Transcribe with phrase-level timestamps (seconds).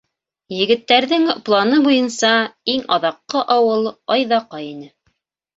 [0.59, 2.31] Егеттәрҙең планы буйынса,
[2.75, 4.91] иң аҙаҡҡы ауыл Айҙаҡай ине.